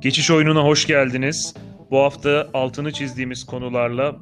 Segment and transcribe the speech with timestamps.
[0.00, 1.54] Geçiş oyununa hoş geldiniz.
[1.90, 4.16] Bu hafta altını çizdiğimiz konularla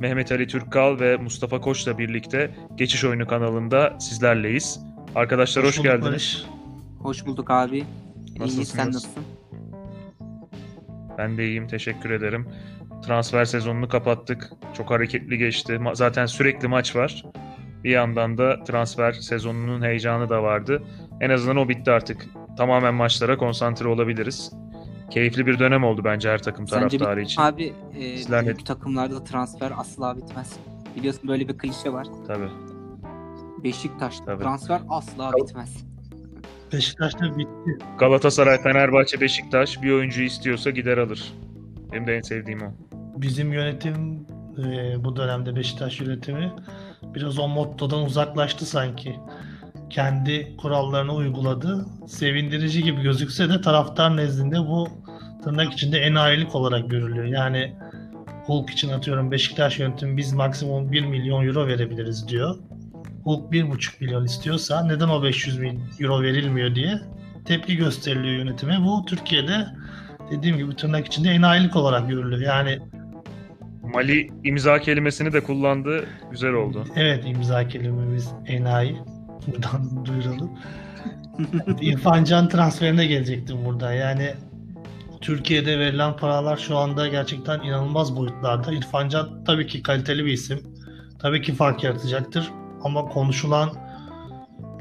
[0.00, 4.80] Mehmet Ali Türkkal ve Mustafa Koç'la birlikte Geçiş Oyunu kanalında sizlerleyiz.
[5.14, 6.04] Arkadaşlar hoş, hoş geldiniz.
[6.10, 6.44] Barış.
[6.98, 7.84] Hoş bulduk abi.
[8.44, 9.24] İyi sen nasılsın?
[11.18, 12.48] Ben de iyiyim teşekkür ederim.
[13.06, 14.50] Transfer sezonunu kapattık.
[14.76, 15.80] Çok hareketli geçti.
[15.92, 17.24] Zaten sürekli maç var.
[17.84, 20.82] Bir yandan da transfer sezonunun heyecanı da vardı.
[21.20, 22.26] En azından o bitti artık.
[22.56, 24.52] Tamamen maçlara konsantre olabiliriz.
[25.14, 27.42] Keyifli bir dönem oldu bence her takım taraftarı için.
[27.42, 28.64] Abi e, Sizler büyük ne...
[28.64, 30.56] takımlarda transfer asla bitmez.
[30.96, 32.06] Biliyorsun böyle bir klişe var.
[32.26, 32.48] Tabii.
[33.64, 34.42] Beşiktaş Tabii.
[34.42, 35.84] transfer asla Gal- bitmez.
[36.72, 37.78] Beşiktaş'ta bitti.
[37.98, 41.32] Galatasaray, Fenerbahçe, Beşiktaş bir oyuncu istiyorsa gider alır.
[41.92, 42.72] Benim de en sevdiğim o.
[43.16, 44.26] Bizim yönetim
[44.58, 46.52] e, bu dönemde Beşiktaş yönetimi
[47.02, 49.16] biraz o mottodan uzaklaştı sanki.
[49.90, 51.86] Kendi kurallarını uyguladı.
[52.06, 54.88] Sevindirici gibi gözükse de taraftar nezdinde bu
[55.44, 57.24] tırnak içinde enayilik olarak görülüyor.
[57.24, 57.74] Yani
[58.46, 62.56] Hulk için atıyorum Beşiktaş yönetimi biz maksimum 1 milyon euro verebiliriz diyor.
[63.24, 67.00] Hulk 1,5 milyon istiyorsa neden o 500 bin euro verilmiyor diye
[67.44, 68.78] tepki gösteriliyor yönetime.
[68.84, 69.66] Bu Türkiye'de
[70.30, 72.40] dediğim gibi tırnak içinde enayilik olarak görülüyor.
[72.40, 72.78] Yani
[73.94, 76.04] Mali imza kelimesini de kullandı.
[76.30, 76.84] Güzel oldu.
[76.96, 78.96] Evet imza kelimemiz enayi.
[79.46, 80.50] Buradan duyuralım.
[81.80, 83.92] İrfan Can transferine gelecektim burada.
[83.92, 84.34] Yani
[85.24, 88.72] Türkiye'de verilen paralar şu anda gerçekten inanılmaz boyutlarda.
[88.72, 89.10] İrfan
[89.46, 90.60] tabii ki kaliteli bir isim.
[91.18, 92.50] Tabii ki fark yaratacaktır.
[92.82, 93.70] Ama konuşulan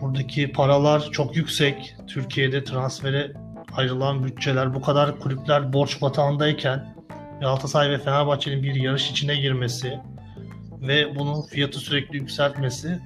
[0.02, 1.95] buradaki paralar çok yüksek.
[2.08, 3.33] Türkiye'de transfere
[3.73, 6.95] ayrılan bütçeler bu kadar kulüpler borç batağındayken
[7.41, 10.00] Galatasaray ve Fenerbahçe'nin bir yarış içine girmesi
[10.81, 13.00] ve bunun fiyatı sürekli yükseltmesi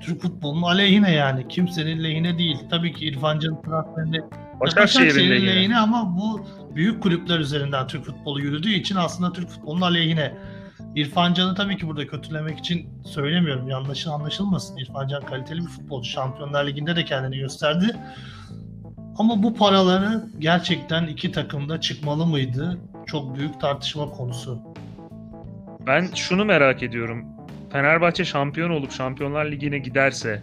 [0.00, 1.48] Türk futbolunun aleyhine yani.
[1.48, 2.58] Kimsenin lehine değil.
[2.70, 4.18] Tabii ki İrfan Can transferinde
[4.60, 5.56] Başakşehir'in lehine.
[5.56, 10.34] lehine ama bu büyük kulüpler üzerinden Türk futbolu yürüdüğü için aslında Türk futbolunun aleyhine.
[10.94, 13.68] İrfan Can'ı tabii ki burada kötülemek için söylemiyorum.
[13.68, 14.76] Yanlış anlaşılmasın.
[14.76, 16.10] İrfan Can kaliteli bir futbolcu.
[16.10, 17.96] Şampiyonlar Ligi'nde de kendini gösterdi.
[19.18, 22.78] Ama bu paraları gerçekten iki takımda çıkmalı mıydı?
[23.06, 24.60] Çok büyük tartışma konusu.
[25.86, 27.24] Ben şunu merak ediyorum.
[27.72, 30.42] Fenerbahçe şampiyon olup Şampiyonlar Ligi'ne giderse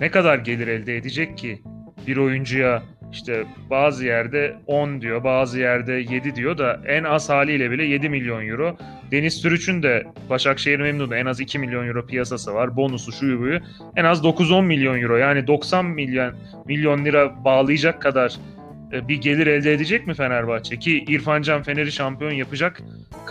[0.00, 1.62] ne kadar gelir elde edecek ki
[2.06, 2.82] bir oyuncuya
[3.12, 8.08] işte bazı yerde 10 diyor, bazı yerde 7 diyor da en az haliyle bile 7
[8.08, 8.76] milyon euro.
[9.10, 12.76] Deniz Türüç'ün de Başakşehir memnunu en az 2 milyon euro piyasası var.
[12.76, 13.60] Bonusu şu buyu
[13.96, 15.16] en az 9-10 milyon euro.
[15.16, 16.34] Yani 90 milyon
[16.66, 18.36] milyon lira bağlayacak kadar
[18.92, 20.78] e, bir gelir elde edecek mi Fenerbahçe?
[20.78, 22.82] Ki İrfan Can Fener'i şampiyon yapacak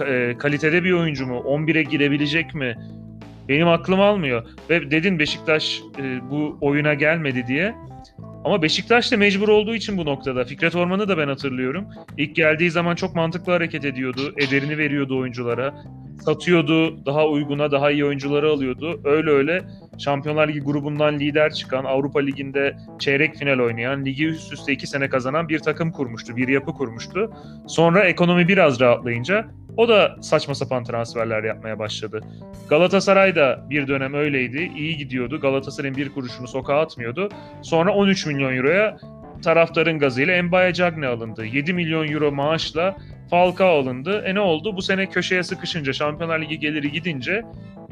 [0.07, 1.43] e, kalitede bir oyuncu mu?
[1.45, 2.77] 11'e girebilecek mi?
[3.49, 4.43] Benim aklım almıyor.
[4.69, 7.75] Ve dedin Beşiktaş e, bu oyuna gelmedi diye.
[8.45, 10.45] Ama Beşiktaş da mecbur olduğu için bu noktada.
[10.45, 11.85] Fikret Orman'ı da ben hatırlıyorum.
[12.17, 14.33] İlk geldiği zaman çok mantıklı hareket ediyordu.
[14.37, 15.73] Ederini veriyordu oyunculara.
[16.25, 17.05] Satıyordu.
[17.05, 19.01] Daha uyguna, daha iyi oyuncuları alıyordu.
[19.03, 19.63] Öyle öyle
[19.97, 25.09] Şampiyonlar Ligi grubundan lider çıkan, Avrupa Ligi'nde çeyrek final oynayan, ligi üst üste iki sene
[25.09, 26.35] kazanan bir takım kurmuştu.
[26.35, 27.31] Bir yapı kurmuştu.
[27.67, 29.47] Sonra ekonomi biraz rahatlayınca
[29.77, 32.21] o da saçma sapan transferler yapmaya başladı.
[32.69, 34.71] Galatasaray da bir dönem öyleydi.
[34.75, 35.39] İyi gidiyordu.
[35.39, 37.29] Galatasaray'ın bir kuruşunu sokağa atmıyordu.
[37.61, 38.97] Sonra 13 milyon euroya
[39.43, 41.45] taraftarın gazıyla Mbaye Cagne alındı.
[41.45, 42.95] 7 milyon euro maaşla
[43.29, 44.23] Falcao alındı.
[44.25, 44.75] E ne oldu?
[44.77, 47.43] Bu sene köşeye sıkışınca Şampiyonlar Ligi geliri gidince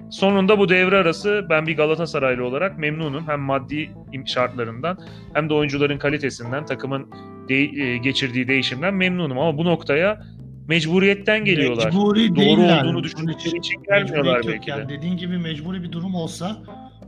[0.09, 3.27] sonunda bu devre arası ben bir Galatasaraylı olarak memnunum.
[3.27, 3.89] Hem maddi
[4.25, 4.97] şartlarından
[5.33, 7.11] hem de oyuncuların kalitesinden, takımın
[7.49, 9.39] de- e, geçirdiği değişimden memnunum.
[9.39, 10.21] Ama bu noktaya
[10.67, 11.85] mecburiyetten geliyorlar.
[11.85, 14.89] Mecburi Doğru olduğunu düşündükleri için gelmiyorlar belki yani.
[14.89, 14.97] de.
[14.97, 16.57] Dediğin gibi mecburi bir durum olsa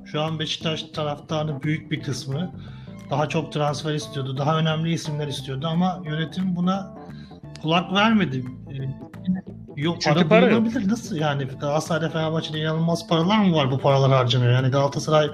[0.06, 2.51] şu an Beşiktaş taraftarının büyük bir kısmı
[3.09, 4.38] daha çok transfer istiyordu.
[4.38, 6.97] Daha önemli isimler istiyordu ama yönetim buna
[7.62, 8.45] kulak vermedi.
[8.72, 8.75] Ee,
[9.81, 10.89] yok Çünkü para, para bulunabilir.
[10.89, 14.51] Nasıl yani Galatasaray'da Fenerbahçe'de inanılmaz paralar mı var bu paralar harcanıyor?
[14.51, 15.29] Yani Galatasaray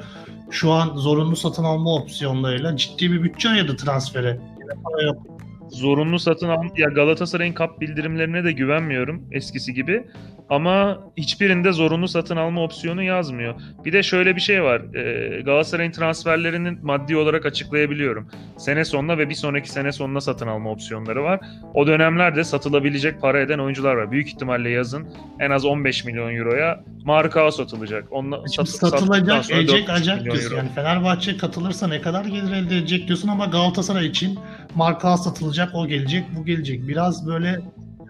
[0.51, 4.39] şu an zorunlu satın alma opsiyonlarıyla ciddi bir bütçe ayırdı transfere.
[4.61, 5.32] Yine para yok
[5.73, 10.07] zorunlu satın al ya Galatasaray'ın kap bildirimlerine de güvenmiyorum eskisi gibi.
[10.49, 13.55] Ama hiçbirinde zorunlu satın alma opsiyonu yazmıyor.
[13.85, 14.95] Bir de şöyle bir şey var.
[14.95, 18.27] E, Galatasaray'ın transferlerinin maddi olarak açıklayabiliyorum.
[18.57, 21.39] Sene sonuna ve bir sonraki sene sonuna satın alma opsiyonları var.
[21.73, 24.11] O dönemlerde satılabilecek para eden oyuncular var.
[24.11, 25.07] Büyük ihtimalle yazın
[25.39, 28.05] en az 15 milyon euroya Marka satılacak.
[28.11, 30.57] Onunla, sat, satılacak, gelecek acak diyorsun.
[30.57, 34.39] Yani Fenerbahçe katılırsa ne kadar gelir elde edecek diyorsun ama Galatasaray için
[34.75, 36.87] Marka satılacak, o gelecek, bu gelecek.
[36.87, 37.59] Biraz böyle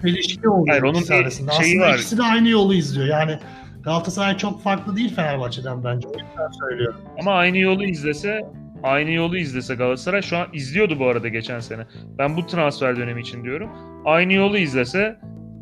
[0.08, 1.52] çelişki oluyor Hayır, onun ikisi arasında.
[1.52, 1.94] Aslında var.
[1.94, 3.08] ikisi de aynı yolu izliyor.
[3.08, 3.38] Yani
[3.84, 6.08] Galatasaray çok farklı değil Fenerbahçe'den bence.
[6.08, 7.02] O yüzden söylüyorum.
[7.22, 8.46] Ama aynı yolu izlese
[8.84, 11.82] aynı yolu izlese Galatasaray şu an izliyordu bu arada geçen sene.
[12.18, 13.70] Ben bu transfer dönemi için diyorum.
[14.06, 15.20] Aynı yolu izlese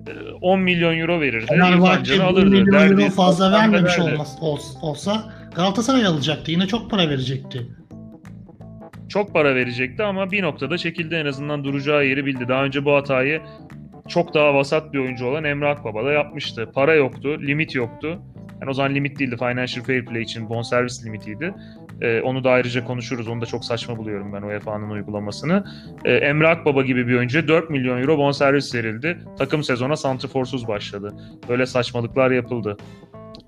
[0.08, 1.46] e, 10 milyon euro verirdi.
[1.46, 2.50] Fenerbahçe Can'ı 1 alırdı.
[2.50, 6.52] milyon Derdi, euro fazla vermemiş olmaz, ol- olsa Galatasaray alacaktı.
[6.52, 7.68] Yine çok para verecekti.
[9.10, 12.46] Çok para verecekti ama bir noktada çekildi en azından duracağı yeri bildi.
[12.48, 13.42] Daha önce bu hatayı
[14.12, 16.72] çok daha vasat bir oyuncu olan Emre Akbaba da yapmıştı.
[16.74, 18.22] Para yoktu, limit yoktu.
[18.62, 19.38] Yani o zaman limit değildi.
[19.38, 21.54] Financial Fair Play için bonservis limitiydi.
[22.02, 23.28] Ee, onu da ayrıca konuşuruz.
[23.28, 25.66] Onu da çok saçma buluyorum ben UEFA'nın uygulamasını.
[26.06, 29.18] Ee, Emre Akbaba gibi bir oyuncuya 4 milyon euro bonservis verildi.
[29.38, 31.16] Takım sezona santrforsuz başladı.
[31.50, 32.78] Böyle saçmalıklar yapıldı.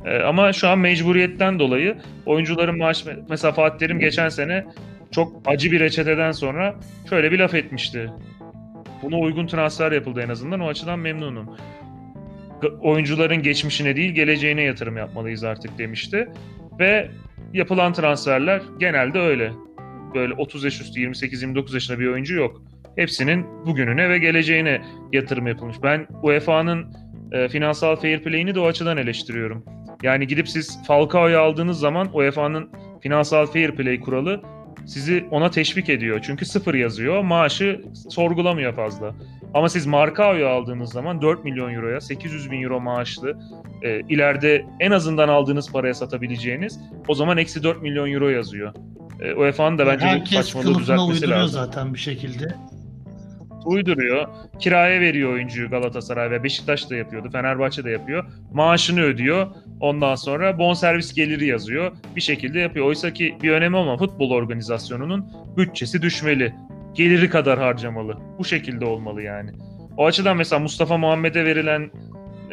[0.05, 3.05] Ee, ama şu an mecburiyetten dolayı oyuncuların maaş...
[3.29, 4.65] Mesela Fatih Terim geçen sene
[5.11, 6.75] çok acı bir reçeteden sonra
[7.09, 8.09] şöyle bir laf etmişti.
[9.03, 10.59] Buna uygun transfer yapıldı en azından.
[10.59, 11.57] O açıdan memnunum.
[12.81, 16.29] Oyuncuların geçmişine değil geleceğine yatırım yapmalıyız artık demişti.
[16.79, 17.11] Ve
[17.53, 19.51] yapılan transferler genelde öyle.
[20.15, 22.61] Böyle 30 yaş üstü 28-29 yaşında bir oyuncu yok.
[22.95, 25.77] Hepsinin bugününe ve geleceğine yatırım yapılmış.
[25.83, 26.93] Ben UEFA'nın
[27.31, 29.65] e, finansal fair play'ini de o açıdan eleştiriyorum.
[30.03, 32.69] Yani gidip siz Falcao'yu aldığınız zaman UEFA'nın
[33.01, 34.41] finansal fair play kuralı
[34.85, 36.19] sizi ona teşvik ediyor.
[36.23, 37.21] Çünkü sıfır yazıyor.
[37.21, 39.15] Maaşı sorgulamıyor fazla.
[39.53, 43.37] Ama siz Marcao'yu aldığınız zaman 4 milyon euroya 800 bin euro maaşlı
[43.81, 48.73] e, ileride en azından aldığınız paraya satabileceğiniz o zaman eksi 4 milyon euro yazıyor.
[49.21, 51.61] E, UEFA'nın da bence bu Herkes saçmalığı kılıfına düzeltmesi lazım.
[51.65, 52.55] zaten bir şekilde.
[53.65, 54.27] Uyduruyor.
[54.59, 57.29] Kiraya veriyor oyuncuyu Galatasaray ve Beşiktaş da yapıyordu.
[57.31, 58.25] Fenerbahçe de yapıyor.
[58.53, 59.47] Maaşını ödüyor.
[59.79, 61.91] Ondan sonra bonservis geliri yazıyor.
[62.15, 62.85] Bir şekilde yapıyor.
[62.85, 65.25] Oysa ki bir önemi olma futbol organizasyonunun
[65.57, 66.53] bütçesi düşmeli.
[66.93, 68.17] Geliri kadar harcamalı.
[68.39, 69.51] Bu şekilde olmalı yani.
[69.97, 71.91] O açıdan mesela Mustafa Muhammed'e verilen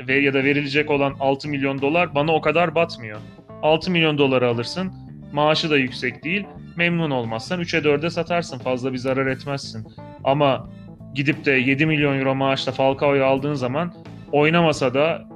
[0.09, 3.19] ve ya da verilecek olan 6 milyon dolar bana o kadar batmıyor.
[3.63, 4.93] 6 milyon doları alırsın.
[5.33, 6.47] Maaşı da yüksek değil.
[6.77, 8.59] Memnun olmazsan 3'e 4'e satarsın.
[8.59, 9.87] Fazla bir zarar etmezsin.
[10.25, 10.71] Ama
[11.15, 13.95] gidip de 7 milyon euro maaşla Falcao'yu aldığın zaman
[14.33, 15.29] oynamasa da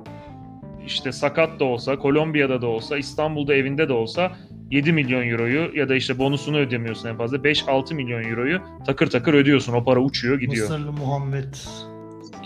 [0.86, 4.32] işte sakat da olsa, Kolombiya'da da olsa, İstanbul'da evinde de olsa
[4.70, 9.34] 7 milyon euroyu ya da işte bonusunu ödemiyorsun en fazla 5-6 milyon euroyu takır takır
[9.34, 9.72] ödüyorsun.
[9.72, 10.68] O para uçuyor gidiyor.
[10.68, 11.54] Mısırlı Muhammed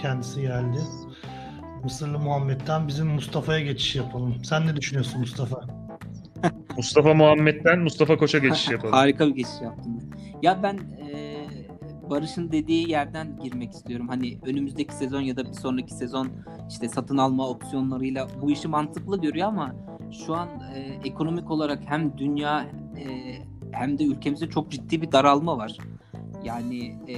[0.03, 0.79] kendisi geldi.
[1.85, 4.45] Mısırlı Muhammed'den bizim Mustafa'ya geçiş yapalım.
[4.45, 5.61] Sen ne düşünüyorsun Mustafa?
[6.77, 8.95] Mustafa Muhammed'den Mustafa Koç'a geçiş yapalım.
[8.95, 10.05] Harika bir geçiş yaptınız.
[10.43, 10.79] Ya ben
[11.13, 11.28] e,
[12.11, 14.09] Barış'ın dediği yerden girmek istiyorum.
[14.09, 16.29] Hani önümüzdeki sezon ya da bir sonraki sezon
[16.69, 19.75] işte satın alma opsiyonlarıyla bu işi mantıklı görüyor ama
[20.27, 22.63] şu an e, ekonomik olarak hem dünya
[22.97, 23.39] e,
[23.73, 25.77] hem de ülkemizde çok ciddi bir daralma var.
[26.45, 27.17] Yani e,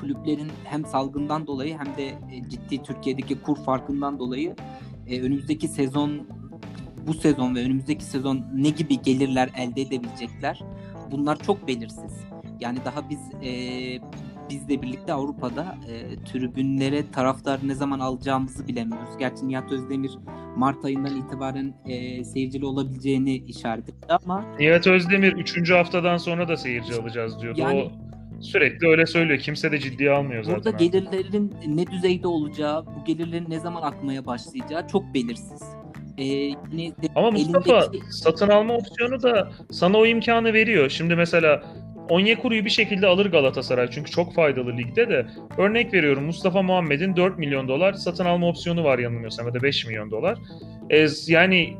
[0.00, 4.56] kulüplerin hem salgından dolayı hem de e, ciddi Türkiye'deki kur farkından dolayı
[5.06, 6.26] e, önümüzdeki sezon
[7.06, 10.62] bu sezon ve önümüzdeki sezon ne gibi gelirler elde edebilecekler?
[11.10, 12.29] Bunlar çok belirsiz.
[12.60, 13.50] Yani daha biz e,
[14.50, 19.18] bizle birlikte Avrupa'da e, tribünlere taraftar ne zaman alacağımızı bilemiyoruz.
[19.18, 20.10] Gerçi Nihat Özdemir
[20.56, 25.70] Mart ayından itibaren e, seyircili olabileceğini işaret etti ama Nihat Özdemir 3.
[25.70, 27.60] haftadan sonra da seyirci alacağız diyordu.
[27.60, 28.10] Yani- o
[28.42, 29.38] sürekli öyle söylüyor.
[29.38, 30.56] Kimse de ciddiye almıyor zaten.
[30.64, 35.62] burada gelirlerin ne düzeyde olacağı, bu gelirlerin ne zaman akmaya başlayacağı çok belirsiz.
[36.18, 40.88] E, yani Ama Mustafa elindeki- satın alma opsiyonu da sana o imkanı veriyor.
[40.90, 41.62] Şimdi mesela
[42.08, 45.26] Onyekuru'yu bir şekilde alır Galatasaray çünkü çok faydalı ligde de.
[45.58, 49.86] Örnek veriyorum Mustafa Muhammed'in 4 milyon dolar satın alma opsiyonu var yanılmıyorsam ya da 5
[49.86, 50.38] milyon dolar.
[50.90, 51.76] E, yani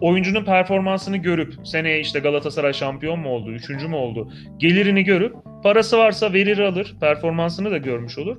[0.00, 5.98] oyuncunun performansını görüp seneye işte Galatasaray şampiyon mu oldu, üçüncü mü oldu gelirini görüp parası
[5.98, 8.36] varsa verir alır, performansını da görmüş olur.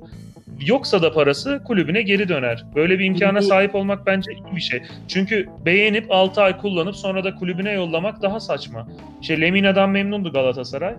[0.62, 2.66] Yoksa da parası kulübüne geri döner.
[2.76, 4.82] Böyle bir imkana sahip olmak bence iyi bir şey.
[5.08, 8.88] Çünkü beğenip 6 ay kullanıp sonra da kulübüne yollamak daha saçma.
[9.22, 10.96] İşte Lemina'dan memnundu Galatasaray.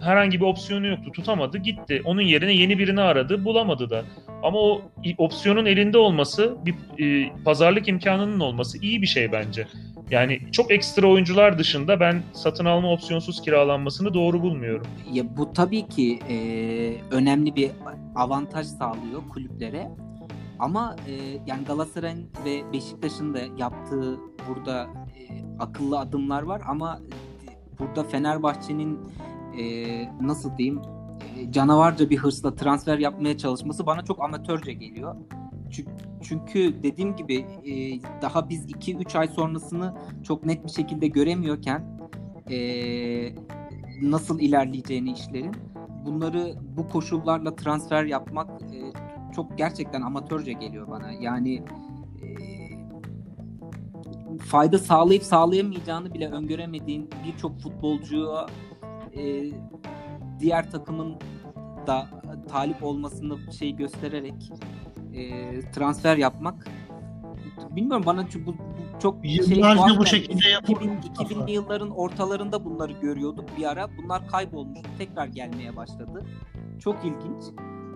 [0.00, 1.12] Herhangi bir opsiyonu yoktu.
[1.12, 2.02] Tutamadı gitti.
[2.04, 3.44] Onun yerine yeni birini aradı.
[3.44, 4.04] Bulamadı da.
[4.42, 4.82] Ama o
[5.18, 9.66] opsiyonun elinde olması, bir e, pazarlık imkanının olması iyi bir şey bence.
[10.10, 14.86] Yani çok ekstra oyuncular dışında ben satın alma opsiyonsuz kiralanmasını doğru bulmuyorum.
[15.12, 16.36] Ya bu tabii ki e,
[17.10, 17.70] önemli bir
[18.14, 19.90] avantaj sağlıyor kulüplere.
[20.58, 21.12] Ama e,
[21.46, 27.00] yani Galatasaray'ın ve Beşiktaş'ın da yaptığı burada e, akıllı adımlar var ama
[27.48, 28.98] e, burada Fenerbahçe'nin
[29.58, 29.64] e,
[30.20, 30.82] nasıl diyeyim
[31.36, 35.14] e, canavarca bir hırsla transfer yapmaya çalışması bana çok amatörce geliyor.
[36.22, 41.98] Çünkü, dediğim gibi e, daha biz 2-3 ay sonrasını çok net bir şekilde göremiyorken
[42.50, 42.58] e,
[44.02, 45.54] nasıl ilerleyeceğini işlerin
[46.06, 48.92] bunları bu koşullarla transfer yapmak e,
[49.34, 51.12] çok gerçekten amatörce geliyor bana.
[51.12, 51.64] Yani
[54.40, 58.46] fayda sağlayıp sağlayamayacağını bile öngöremediğin birçok futbolcuya
[60.40, 61.16] diğer takımın
[61.86, 62.06] da
[62.48, 64.52] talip olmasını şey göstererek
[65.14, 66.66] e, transfer yapmak
[67.70, 68.54] bilmiyorum bana bu, bu
[69.00, 70.80] çok şey Yıllarca tuhaf bu şekilde yapıldı.
[71.04, 73.88] 2000, 2000'li yılların ortalarında bunları görüyorduk bir ara.
[73.98, 74.78] Bunlar kaybolmuş.
[74.98, 76.24] Tekrar gelmeye başladı.
[76.78, 77.44] Çok ilginç.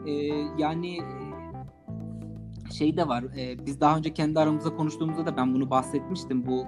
[0.07, 0.13] Ee,
[0.59, 3.25] yani e, şey de var.
[3.39, 6.47] e, biz daha önce kendi aramızda konuştuğumuzda da ben bunu bahsetmiştim.
[6.47, 6.67] Bu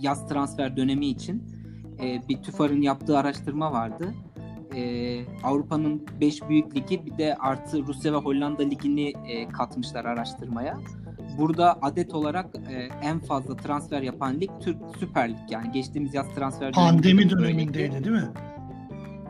[0.00, 1.42] yaz transfer dönemi için
[2.02, 4.14] e, bir TÜFAR'ın yaptığı araştırma vardı.
[4.76, 10.78] E, Avrupa'nın 5 büyük ligi bir de artı Rusya ve Hollanda ligini e, katmışlar araştırmaya.
[11.38, 16.34] Burada adet olarak e, en fazla transfer yapan lig Türk Süper Lig yani geçtiğimiz yaz
[16.34, 18.28] transfer Pandemi dönemindeydi değil mi?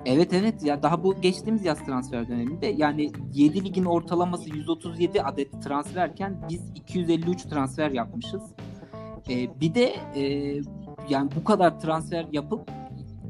[0.06, 5.62] Evet evet ya daha bu geçtiğimiz yaz transfer döneminde yani 7 ligin ortalaması 137 adet
[5.62, 8.42] transferken biz 253 transfer yapmışız.
[9.30, 10.22] Ee, bir de e,
[11.08, 12.70] yani bu kadar transfer yapıp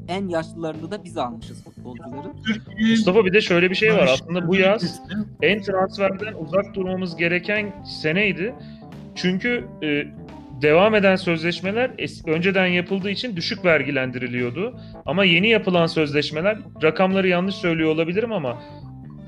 [0.09, 2.33] en yaşlılarını da biz almışız futbolcuların.
[2.91, 4.09] Mustafa bir de şöyle bir şey var.
[4.13, 5.01] Aslında bu yaz
[5.43, 8.55] en transferden uzak durmamız gereken seneydi.
[9.15, 10.05] Çünkü e,
[10.63, 14.77] devam eden sözleşmeler es- önceden yapıldığı için düşük vergilendiriliyordu.
[15.07, 18.63] Ama yeni yapılan sözleşmeler rakamları yanlış söylüyor olabilirim ama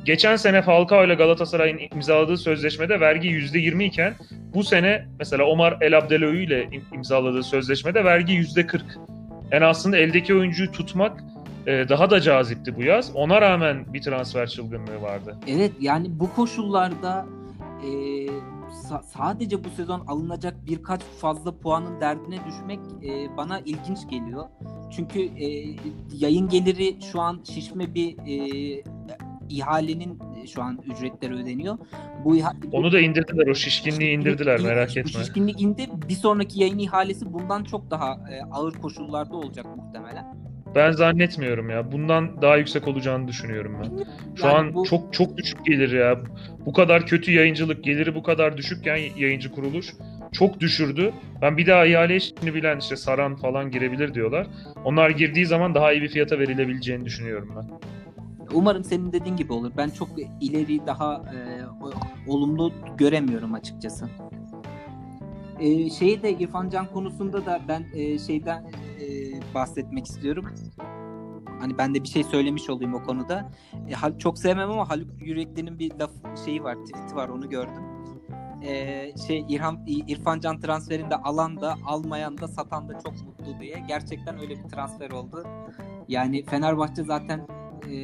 [0.05, 4.15] geçen sene Falcao ile Galatasaray'ın imzaladığı sözleşmede vergi %20 iken
[4.55, 8.81] bu sene mesela Omar El Abdeloğlu ile im- imzaladığı sözleşmede vergi %40.
[9.53, 11.25] Yani aslında eldeki oyuncuyu tutmak
[11.67, 13.11] e, daha da cazipti bu yaz.
[13.15, 15.37] Ona rağmen bir transfer çılgınlığı vardı.
[15.49, 17.27] Evet yani bu koşullarda
[17.83, 17.87] e,
[18.89, 24.45] sa- sadece bu sezon alınacak birkaç fazla puanın derdine düşmek e, bana ilginç geliyor.
[24.97, 25.77] Çünkü e,
[26.13, 28.83] yayın geliri şu an şişme bir e,
[29.51, 31.79] ihalenin e, şu an ücretleri ödeniyor.
[32.25, 33.47] Bu iha- Onu da indirdiler.
[33.47, 35.11] O şişkinliği indirdiler merak Bu etme.
[35.13, 35.87] şişkinlik indi.
[36.09, 40.25] Bir sonraki yayın ihalesi bundan çok daha e, ağır koşullarda olacak muhtemelen.
[40.75, 41.93] Ben zannetmiyorum ya.
[41.93, 43.91] Bundan daha yüksek olacağını düşünüyorum ben.
[44.37, 46.21] Şu Yani an bu- çok çok düşük gelir ya.
[46.67, 49.87] Bu kadar kötü yayıncılık, geliri bu kadar düşükken yayıncı kuruluş
[50.33, 51.13] çok düşürdü.
[51.43, 54.47] Ben bir daha ihale işini bilen işte Saran falan girebilir diyorlar.
[54.85, 57.71] Onlar girdiği zaman daha iyi bir fiyata verilebileceğini düşünüyorum ben.
[58.57, 59.73] Umarım senin dediğin gibi olur.
[59.77, 60.09] Ben çok
[60.41, 61.39] ileri daha e,
[62.31, 64.09] olumlu göremiyorum açıkçası.
[65.61, 68.65] E, şeyi de İrfan Can konusunda da ben e, şeyden
[69.01, 69.05] e,
[69.55, 70.47] bahsetmek istiyorum.
[71.61, 73.51] Hani ben de bir şey söylemiş olayım o konuda.
[73.89, 76.11] E, çok sevmem ama Haluk Yürekli'nin bir laf
[76.45, 77.83] şeyi var, tweet'i var onu gördüm.
[78.63, 83.85] E, şey İrhan, İrfan Can transferinde alan da almayan da satan da çok mutlu diye.
[83.89, 85.45] Gerçekten öyle bir transfer oldu.
[86.09, 87.47] Yani Fenerbahçe zaten
[87.91, 87.97] e,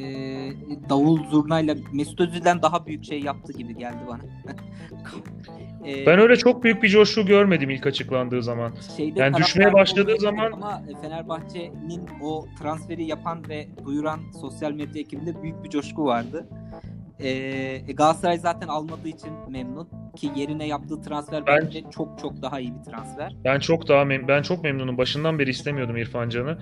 [0.89, 4.21] davul zurnayla Mesut Özil'den daha büyük şey yaptı gibi geldi bana.
[5.87, 8.73] E, Ben öyle çok büyük bir coşku görmedim ilk açıklandığı zaman.
[8.97, 15.41] şeyde yani düşmeye başladığı zaman- ama Fenerbahçe'nin o transferi yapan ve duyuran sosyal medya ekibinde
[15.43, 16.47] büyük bir coşku vardı.
[17.19, 22.59] Ee, Galatasaray zaten almadığı için memnun ki yerine yaptığı transfer Ben- bence çok çok daha
[22.59, 23.35] iyi bir transfer.
[23.45, 24.97] Ben çok daha mem- ben çok memnunum.
[24.97, 26.57] Başından beri istemiyordum İrfan Can'ı.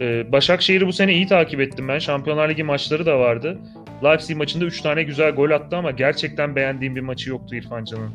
[0.00, 1.98] Ee, Başakşehir'i bu sene iyi takip ettim ben.
[1.98, 3.58] Şampiyonlar Ligi maçları da vardı.
[4.04, 8.10] Leipzig maçında 3 tane güzel gol attı ama gerçekten beğendiğim bir maçı yoktu İrfan Can'ın.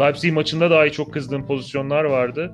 [0.00, 2.52] Leipzig maçında dahi çok kızdığım pozisyonlar vardı.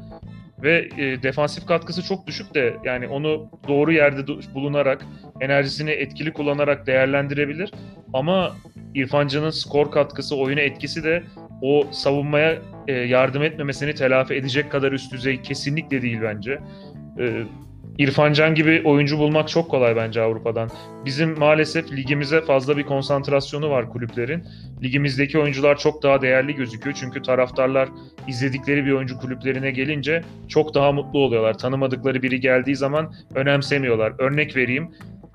[0.63, 5.07] Ve e, defansif katkısı çok düşük de yani onu doğru yerde bulunarak,
[5.41, 7.73] enerjisini etkili kullanarak değerlendirebilir.
[8.13, 8.57] Ama
[8.95, 11.23] İrfan Can'ın skor katkısı, oyuna etkisi de
[11.63, 12.59] o savunmaya
[12.89, 16.59] e, yardım etmemesini telafi edecek kadar üst düzey kesinlikle değil bence.
[17.19, 17.43] E,
[18.01, 20.71] İrfan Can gibi oyuncu bulmak çok kolay bence Avrupa'dan.
[21.05, 24.45] Bizim maalesef ligimize fazla bir konsantrasyonu var kulüplerin.
[24.83, 26.97] Ligimizdeki oyuncular çok daha değerli gözüküyor.
[27.01, 27.89] Çünkü taraftarlar
[28.29, 31.59] izledikleri bir oyuncu kulüplerine gelince çok daha mutlu oluyorlar.
[31.59, 34.13] Tanımadıkları biri geldiği zaman önemsemiyorlar.
[34.19, 34.91] Örnek vereyim.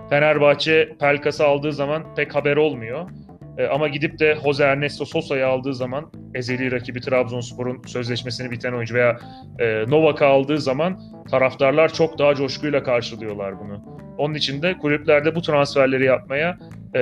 [0.09, 3.09] Fenerbahçe Pelkas'ı aldığı zaman pek haber olmuyor.
[3.57, 8.95] E, ama gidip de Jose Ernesto Sosa'yı aldığı zaman ezeli rakibi Trabzonspor'un sözleşmesini biten oyuncu
[8.95, 9.19] veya
[9.59, 10.99] e, Novak'ı aldığı zaman
[11.31, 13.83] taraftarlar çok daha coşkuyla karşılıyorlar bunu.
[14.17, 16.57] Onun için de kulüplerde bu transferleri yapmaya
[16.95, 16.99] e,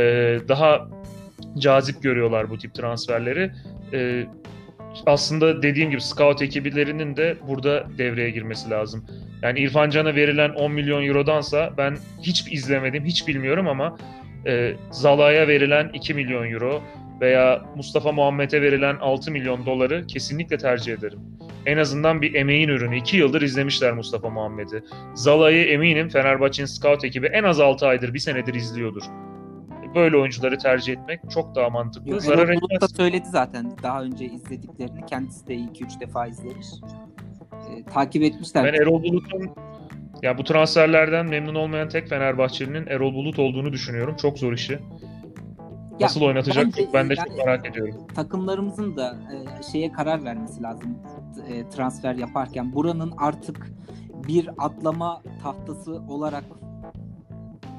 [0.47, 0.87] daha
[1.57, 3.51] cazip görüyorlar bu tip transferleri.
[3.93, 4.25] E,
[5.05, 9.05] aslında dediğim gibi scout ekibilerinin de burada devreye girmesi lazım.
[9.41, 13.97] Yani İrfan Can'a verilen 10 milyon eurodansa ben hiç izlemedim, hiç bilmiyorum ama
[14.47, 16.81] e, Zala'ya verilen 2 milyon euro
[17.21, 21.19] veya Mustafa Muhammed'e verilen 6 milyon doları kesinlikle tercih ederim.
[21.65, 22.97] En azından bir emeğin ürünü.
[22.97, 24.83] 2 yıldır izlemişler Mustafa Muhammed'i.
[25.13, 29.03] Zala'yı eminim Fenerbahçe'nin scout ekibi en az 6 aydır, bir senedir izliyordur.
[29.95, 32.21] Böyle oyuncuları tercih etmek çok daha mantıklı.
[32.21, 32.95] Zarar Erol Bulut da etmez.
[32.95, 35.05] söyledi zaten daha önce izlediklerini.
[35.05, 36.67] Kendisi de 2-3 defa izlemiş.
[37.53, 38.63] Ee, takip etmişler.
[38.63, 39.51] Ben Erol Bulut'un
[40.23, 44.15] ya bu transferlerden memnun olmayan tek Fenerbahçeli'nin Erol Bulut olduğunu düşünüyorum.
[44.15, 44.73] Çok zor işi.
[44.73, 44.79] Ya,
[46.01, 47.95] Nasıl oynatacak bence, ben de yani- çok merak ediyorum.
[48.15, 49.17] takımlarımızın da
[49.59, 50.97] e, şeye karar vermesi lazım
[51.47, 52.73] e, transfer yaparken.
[52.73, 53.71] Buranın artık
[54.27, 56.43] bir atlama tahtası olarak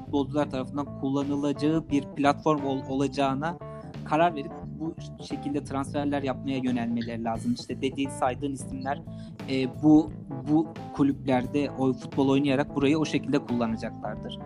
[0.05, 3.57] futbolcular tarafından kullanılacağı bir platform ol- olacağına
[4.05, 7.53] karar verip bu şekilde transferler yapmaya yönelmeleri lazım.
[7.59, 9.01] İşte dediğin saydığın isimler
[9.49, 10.11] e, bu
[10.49, 14.39] bu kulüplerde o futbol oynayarak burayı o şekilde kullanacaklardır.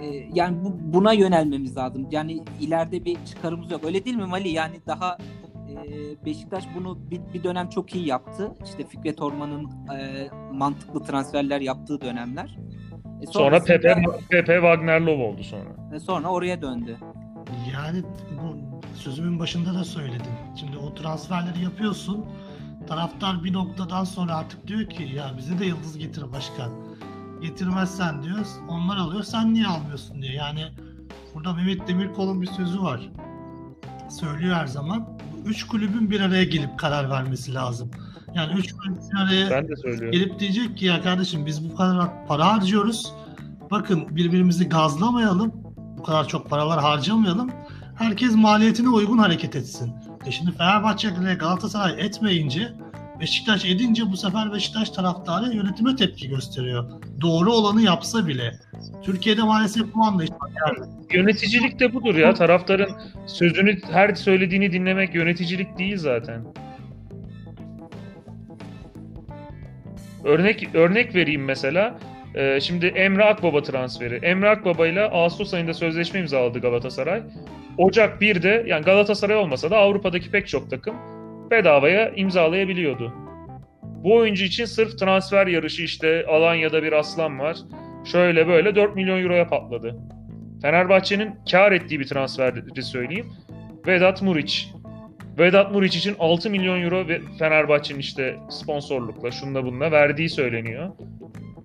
[0.00, 2.06] E, yani bu, buna yönelmemiz lazım.
[2.10, 3.84] Yani ileride bir çıkarımız yok.
[3.84, 4.48] Öyle değil mi Mali?
[4.48, 5.18] Yani daha
[5.70, 5.76] e,
[6.26, 8.52] Beşiktaş bunu bir, bir dönem çok iyi yaptı.
[8.64, 9.64] İşte Fikret Orman'ın
[9.96, 12.58] e, mantıklı transferler yaptığı dönemler.
[13.22, 13.94] E, Sonra Pepe,
[14.30, 15.94] Pepe Wagner-Love oldu sonra.
[15.94, 16.96] e, sonra oraya döndü.
[17.72, 18.02] Yani
[18.42, 20.32] bu sözümün başında da söyledim.
[20.60, 22.24] Şimdi o transferleri yapıyorsun.
[22.88, 26.70] Taraftar bir noktadan sonra artık diyor ki ya bize de yıldız getir başkan.
[27.42, 28.48] Getirmezsen diyoruz.
[28.68, 30.34] Onlar alıyor sen niye almıyorsun diyor.
[30.34, 30.64] Yani
[31.34, 33.10] burada Mehmet Demirkol'un bir sözü var.
[34.10, 35.08] Söylüyor her zaman.
[35.46, 37.90] Üç kulübün bir araya gelip karar vermesi lazım.
[38.34, 39.60] Yani üç kulüp bir araya
[40.10, 43.12] gelip diyecek ki ya kardeşim biz bu kadar para harcıyoruz.
[43.70, 45.52] Bakın birbirimizi gazlamayalım.
[45.98, 47.50] Bu kadar çok paralar harcamayalım.
[47.98, 49.92] Herkes maliyetine uygun hareket etsin.
[50.26, 52.72] E şimdi Fenerbahçe ile Galatasaray etmeyince
[53.20, 56.90] Beşiktaş edince bu sefer Beşiktaş taraftarı yönetime tepki gösteriyor.
[57.20, 58.58] Doğru olanı yapsa bile.
[59.02, 60.50] Türkiye'de maalesef bu anlayış var.
[60.66, 62.34] Yani Yöneticilik de budur ya.
[62.34, 62.90] Taraftarın
[63.26, 66.44] sözünü her söylediğini dinlemek yöneticilik değil zaten.
[70.24, 71.98] Örnek örnek vereyim mesela.
[72.34, 74.14] Ee, şimdi Emre Akbaba transferi.
[74.14, 77.22] Emre Akbaba ile Ağustos ayında sözleşme imzaladı Galatasaray.
[77.78, 80.96] Ocak 1'de yani Galatasaray olmasa da Avrupa'daki pek çok takım
[81.50, 83.12] bedavaya imzalayabiliyordu.
[83.82, 87.56] Bu oyuncu için sırf transfer yarışı işte Alanya'da bir aslan var.
[88.04, 89.96] Şöyle böyle 4 milyon euroya patladı.
[90.62, 93.26] Fenerbahçe'nin kar ettiği bir transferi söyleyeyim.
[93.86, 94.68] Vedat Muriç.
[95.38, 100.90] Vedat Muriç için 6 milyon euro ve Fenerbahçe'nin işte sponsorlukla şunla bununla verdiği söyleniyor.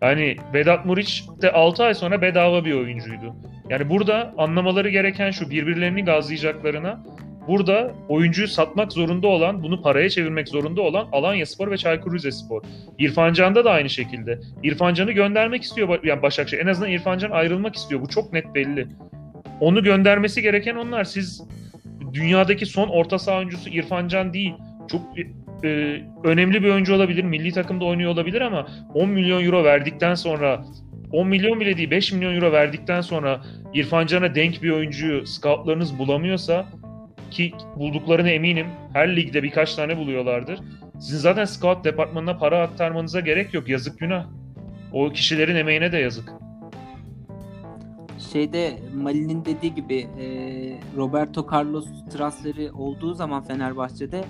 [0.01, 3.35] Yani Vedat Muriç de 6 ay sonra bedava bir oyuncuydu.
[3.69, 7.03] Yani burada anlamaları gereken şu birbirlerini gazlayacaklarına
[7.47, 12.61] burada oyuncuyu satmak zorunda olan, bunu paraya çevirmek zorunda olan Alanya Spor ve Çaykur Rizespor.
[12.97, 14.39] İrfan Can'da da aynı şekilde.
[14.63, 16.61] İrfan Can'ı göndermek istiyor yani Başakşehir.
[16.61, 18.01] En azından İrfan Can ayrılmak istiyor.
[18.01, 18.87] Bu çok net belli.
[19.59, 21.03] Onu göndermesi gereken onlar.
[21.03, 21.43] Siz
[22.13, 24.53] dünyadaki son orta saha oyuncusu İrfan Can değil.
[24.91, 25.01] Çok
[25.63, 27.23] e, önemli bir oyuncu olabilir.
[27.23, 30.65] Milli takımda oynuyor olabilir ama 10 milyon euro verdikten sonra
[31.11, 33.41] 10 milyon bile değil 5 milyon euro verdikten sonra
[33.73, 36.65] İrfan Can'a denk bir oyuncuyu scoutlarınız bulamıyorsa
[37.31, 40.59] ki bulduklarına eminim her ligde birkaç tane buluyorlardır.
[40.99, 43.69] Sizin zaten scout departmanına para aktarmanıza gerek yok.
[43.69, 44.25] Yazık günah.
[44.93, 46.33] O kişilerin emeğine de yazık.
[48.33, 50.25] Şeyde Mali'nin dediği gibi e,
[50.97, 54.23] Roberto Carlos transferi olduğu zaman Fenerbahçe'de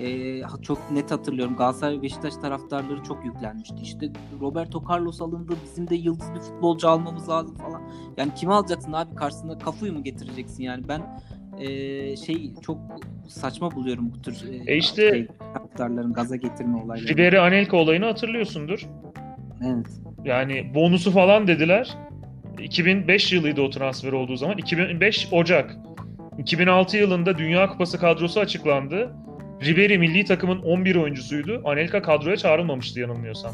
[0.00, 1.56] e, çok net hatırlıyorum.
[1.56, 3.76] Galatasaray Beşiktaş taraftarları çok yüklenmişti.
[3.82, 7.82] İşte Roberto Carlos alındı bizim de yıldız bir futbolcu almamız lazım falan.
[8.16, 11.20] Yani kimi alacaksın abi karşısında Kafu'yu mu getireceksin yani ben
[11.58, 12.78] e, şey çok
[13.28, 17.08] saçma buluyorum bu tür E işte- şey, taraftarların gaza getirme olayları.
[17.08, 18.86] Ribery Anelka olayını hatırlıyorsundur.
[19.66, 19.86] Evet.
[20.24, 21.96] Yani bonusu falan dediler.
[22.62, 24.58] 2005 yılıydı o transfer olduğu zaman.
[24.58, 25.76] 2005 Ocak.
[26.38, 29.16] 2006 yılında Dünya Kupası kadrosu açıklandı.
[29.62, 31.62] Ribery milli takımın 11 oyuncusuydu.
[31.64, 33.52] Anelka kadroya çağrılmamıştı yanılmıyorsam.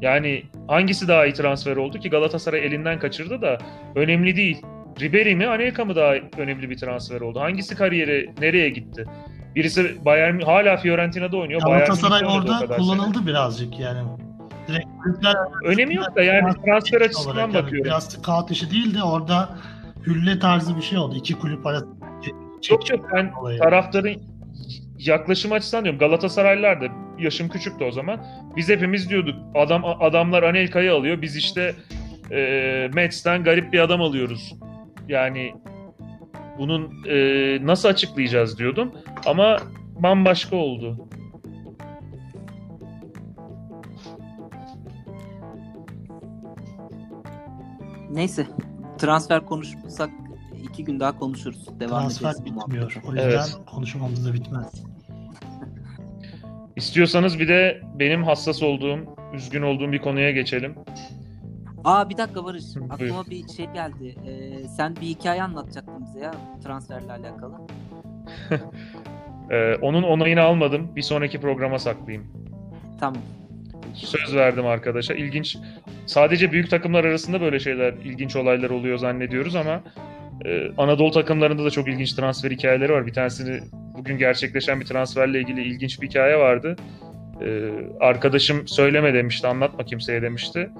[0.00, 3.58] Yani hangisi daha iyi transfer oldu ki Galatasaray elinden kaçırdı da
[3.94, 4.62] önemli değil.
[5.00, 7.40] Ribery mi Anelka mı daha önemli bir transfer oldu?
[7.40, 9.04] Hangisi kariyeri nereye gitti?
[9.54, 11.60] Birisi Bayern hala Fiorentina'da oynuyor.
[11.60, 14.08] Galatasaray orada kullanıldı birazcık yani.
[14.68, 17.84] Direkt kulüpler Önemi yok da yani transfer açısından olarak yani bakıyorum.
[17.84, 19.48] Biraz scout işi değil de orada
[20.06, 21.14] hülle tarzı bir şey oldu.
[21.16, 21.94] İki kulüp arasında.
[22.62, 23.58] Çok çok ben olayı.
[23.58, 24.22] taraftarın
[25.06, 25.98] yaklaşım açısından diyorum.
[25.98, 26.84] Galatasaraylılar da
[27.18, 28.26] yaşım küçüktü o zaman.
[28.56, 31.22] Biz hepimiz diyorduk adam adamlar Anelka'yı alıyor.
[31.22, 31.74] Biz işte
[32.30, 34.54] e, Mets'ten garip bir adam alıyoruz.
[35.08, 35.54] Yani
[36.58, 37.16] bunun e,
[37.66, 38.92] nasıl açıklayacağız diyordum.
[39.26, 39.58] Ama
[39.98, 41.08] bambaşka oldu.
[48.10, 48.46] Neyse
[48.98, 50.10] transfer konuşsak
[50.62, 51.80] iki gün daha konuşuruz.
[51.80, 52.96] Devam Transfer bu bitmiyor.
[53.08, 53.58] O yüzden Evet.
[53.66, 54.89] konuşmamız da bitmez.
[56.76, 58.98] İstiyorsanız bir de benim hassas olduğum,
[59.34, 60.74] üzgün olduğum bir konuya geçelim.
[61.84, 62.64] Aa bir dakika Barış.
[62.74, 64.14] Hı, Aklıma bir şey geldi.
[64.26, 67.54] Ee, sen bir hikaye anlatacaktın bize ya transferle alakalı.
[69.50, 70.96] Ee, onun onayını almadım.
[70.96, 72.26] Bir sonraki programa saklayayım.
[73.00, 73.22] Tamam.
[73.94, 75.14] söz verdim arkadaşa.
[75.14, 75.56] İlginç.
[76.06, 79.82] Sadece büyük takımlar arasında böyle şeyler, ilginç olaylar oluyor zannediyoruz ama
[80.44, 83.06] e, Anadolu takımlarında da çok ilginç transfer hikayeleri var.
[83.06, 83.60] Bir tanesini
[84.00, 86.76] bugün gerçekleşen bir transferle ilgili ilginç bir hikaye vardı.
[87.40, 90.70] E, arkadaşım söyleme demişti, anlatma kimseye demişti.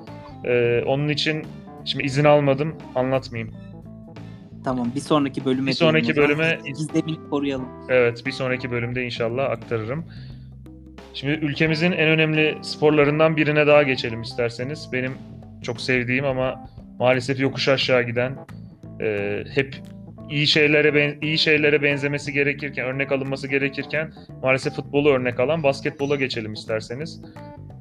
[0.45, 1.47] E, onun için
[1.85, 3.55] şimdi izin almadım, anlatmayayım.
[4.65, 7.69] Tamam bir sonraki bölüme Bir sonraki bölüme- gizlemini koruyalım.
[7.89, 10.05] Evet, bir sonraki bölümde inşallah aktarırım.
[11.15, 14.89] Şimdi ülkemizin en önemli sporlarından birine daha geçelim isterseniz.
[14.93, 15.13] Benim
[15.63, 16.65] çok sevdiğim ama
[16.99, 18.37] maalesef yokuş aşağı giden,
[19.01, 19.77] e, hep
[20.31, 24.13] iyi şeylere ben, iyi şeylere benzemesi gerekirken, örnek alınması gerekirken
[24.43, 27.23] maalesef futbolu örnek alan basketbola geçelim isterseniz.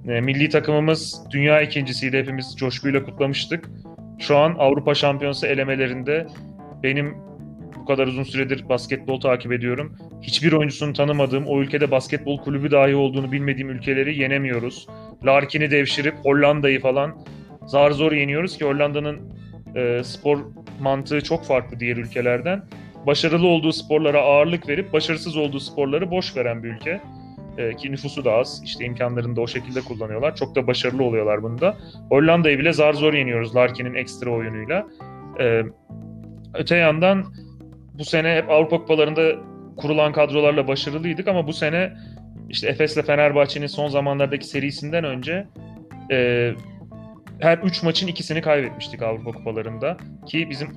[0.07, 2.17] E, milli takımımız dünya ikincisiydi.
[2.17, 3.69] Hepimiz coşkuyla kutlamıştık.
[4.19, 6.27] Şu an Avrupa Şampiyonası elemelerinde
[6.83, 7.15] benim
[7.75, 9.97] bu kadar uzun süredir basketbol takip ediyorum.
[10.21, 14.87] Hiçbir oyuncusunu tanımadığım, o ülkede basketbol kulübü dahi olduğunu bilmediğim ülkeleri yenemiyoruz.
[15.25, 17.25] Larkin'i devşirip Hollanda'yı falan
[17.65, 19.19] zar zor yeniyoruz ki Hollanda'nın
[19.75, 20.39] e, spor
[20.79, 22.63] mantığı çok farklı diğer ülkelerden.
[23.07, 27.01] Başarılı olduğu sporlara ağırlık verip başarısız olduğu sporları boş veren bir ülke.
[27.57, 28.61] E, ki nüfusu da az.
[28.65, 30.35] İşte imkanlarını da o şekilde kullanıyorlar.
[30.35, 31.77] Çok da başarılı oluyorlar bunda.
[32.09, 34.87] Hollanda'yı bile zar zor yeniyoruz Larkin'in ekstra oyunuyla.
[35.39, 35.63] E,
[36.53, 37.25] öte yandan
[37.93, 39.21] bu sene hep Avrupa Kupalarında
[39.77, 41.93] kurulan kadrolarla başarılıydık ama bu sene
[42.49, 45.47] işte Efes'le Fenerbahçe'nin son zamanlardaki serisinden önce
[46.11, 46.51] e,
[47.39, 50.67] her 3 maçın ikisini kaybetmiştik Avrupa Kupalarında ki bizim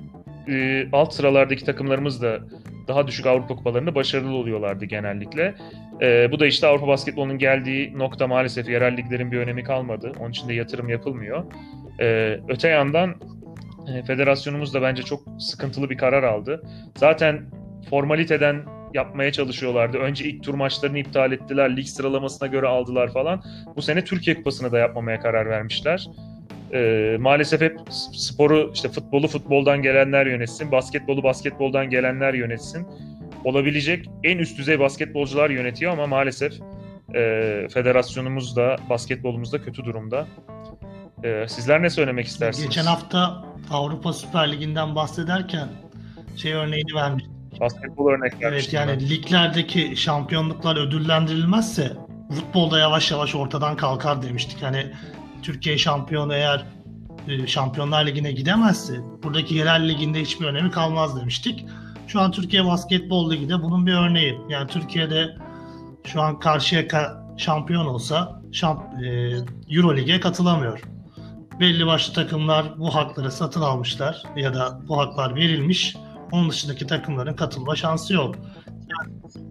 [0.47, 2.39] e, alt sıralardaki takımlarımız da
[2.87, 5.55] daha düşük Avrupa Kupalarında başarılı oluyorlardı genellikle.
[6.01, 10.11] E, bu da işte Avrupa basketbolunun geldiği nokta maalesef yerel liglerin bir önemi kalmadı.
[10.19, 11.43] Onun için de yatırım yapılmıyor.
[11.99, 13.15] E, öte yandan
[13.87, 16.63] e, federasyonumuz da bence çok sıkıntılı bir karar aldı.
[16.97, 17.45] Zaten
[17.89, 18.61] formaliteden
[18.93, 19.97] yapmaya çalışıyorlardı.
[19.97, 21.77] Önce ilk tur maçlarını iptal ettiler.
[21.77, 23.43] Lig sıralamasına göre aldılar falan.
[23.75, 26.07] Bu sene Türkiye Kupası'nı da yapmamaya karar vermişler.
[26.73, 27.79] Ee, maalesef hep
[28.11, 32.87] sporu, işte futbolu futboldan gelenler yönetsin, basketbolu basketboldan gelenler yönetsin.
[33.43, 36.53] Olabilecek en üst düzey basketbolcular yönetiyor ama maalesef
[37.15, 40.27] e, federasyonumuz da basketbolumuz da kötü durumda.
[41.23, 42.67] Ee, sizler ne söylemek istersiniz?
[42.67, 45.67] Geçen hafta Avrupa Süper Ligi'nden bahsederken
[46.37, 47.25] şey örneğini vermiş.
[47.59, 49.09] Basketbol örnek Evet vermiştim yani ben.
[49.09, 51.91] liglerdeki şampiyonluklar ödüllendirilmezse
[52.31, 54.63] futbolda yavaş yavaş ortadan kalkar demiştik.
[54.63, 54.91] Hani
[55.43, 56.65] Türkiye şampiyonu eğer
[57.27, 61.65] e, Şampiyonlar Ligi'ne gidemezse buradaki yerel liginde hiçbir önemi kalmaz demiştik.
[62.07, 64.39] Şu an Türkiye Basketbol Ligi de bunun bir örneği.
[64.49, 65.37] Yani Türkiye'de
[66.03, 69.31] şu an Karşıyaka şampiyon olsa şamp, e,
[69.69, 70.81] Euro Lig'e katılamıyor.
[71.59, 75.95] Belli başlı takımlar bu hakları satın almışlar ya da bu haklar verilmiş.
[76.31, 78.35] Onun dışındaki takımların katılma şansı yok.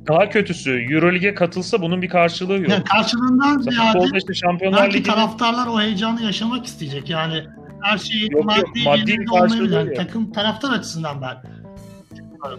[0.08, 2.68] Daha kötüsü Eurolig'e katılsa bunun bir karşılığı yok.
[2.68, 7.10] Yani karşılığından ziyade işte Şampiyonlar belki Ligi'nin taraftarlar o heyecanı yaşamak isteyecek.
[7.10, 7.44] Yani
[7.82, 9.76] her şeyi Yok, yok, maddi, maddi elinde karşılığı olmayabilir.
[9.76, 9.96] Yani yok.
[9.96, 11.36] takım taraftar açısından ben.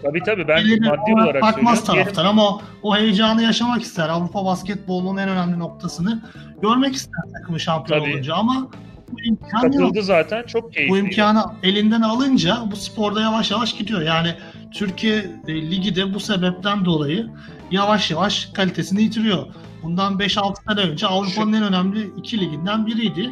[0.02, 4.08] tabii tabii ben Ellerine maddi olarak olarak bakmaz taraftar ama o heyecanı yaşamak ister.
[4.08, 6.22] Avrupa basketbolunun en önemli noktasını
[6.62, 8.12] görmek ister takımı şampiyon Tabii.
[8.12, 8.68] olunca ama
[9.12, 9.72] bu imkan yok.
[9.72, 10.98] Katıldı zaten çok Bu keyifli.
[10.98, 14.02] imkanı elinden alınca bu sporda yavaş yavaş gidiyor.
[14.02, 14.34] Yani
[14.74, 17.26] Türkiye e, Ligi de bu sebepten dolayı
[17.70, 19.46] yavaş yavaş kalitesini yitiriyor.
[19.82, 23.30] Bundan 5-6 sene önce Avrupa'nın en önemli iki liginden biriydi.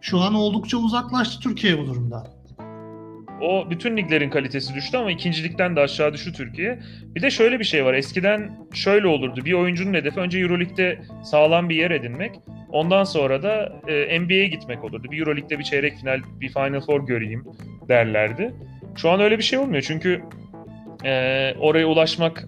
[0.00, 2.36] Şu an oldukça uzaklaştı Türkiye bu durumda.
[3.42, 6.80] O bütün liglerin kalitesi düştü ama ikincilikten de aşağı düştü Türkiye.
[7.14, 7.94] Bir de şöyle bir şey var.
[7.94, 9.44] Eskiden şöyle olurdu.
[9.44, 12.34] Bir oyuncunun hedefi önce Euroleague'de sağlam bir yer edinmek.
[12.72, 15.08] Ondan sonra da e, NBA'ye gitmek olurdu.
[15.10, 17.44] Bir Euroleague'de bir çeyrek final, bir Final Four göreyim
[17.88, 18.54] derlerdi.
[18.96, 19.82] Şu an öyle bir şey olmuyor.
[19.82, 20.22] Çünkü
[21.04, 22.44] e, oraya ulaşmak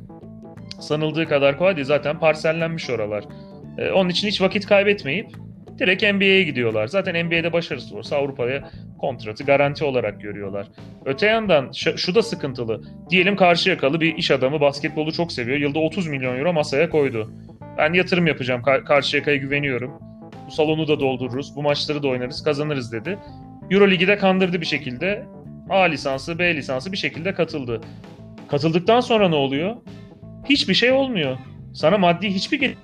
[0.80, 1.86] sanıldığı kadar kolay değil.
[1.86, 3.24] Zaten parsellenmiş oralar.
[3.78, 5.28] E, onun için hiç vakit kaybetmeyip
[5.78, 6.86] direkt NBA'ye gidiyorlar.
[6.86, 10.66] Zaten NBA'de başarısız olursa Avrupa'ya kontratı garanti olarak görüyorlar.
[11.04, 12.82] Öte yandan şu, da sıkıntılı.
[13.10, 15.58] Diyelim Karşıyakalı bir iş adamı basketbolu çok seviyor.
[15.58, 17.32] Yılda 30 milyon euro masaya koydu.
[17.78, 18.62] Ben yatırım yapacağım.
[18.62, 19.92] Kar- Karşıyaka'ya güveniyorum.
[20.46, 21.56] Bu salonu da doldururuz.
[21.56, 22.42] Bu maçları da oynarız.
[22.42, 23.18] Kazanırız dedi.
[23.70, 25.24] Euroligi de kandırdı bir şekilde.
[25.70, 27.80] A lisansı, B lisansı bir şekilde katıldı.
[28.48, 29.76] Katıldıktan sonra ne oluyor?
[30.44, 31.38] Hiçbir şey olmuyor.
[31.74, 32.74] Sana maddi hiçbir gel-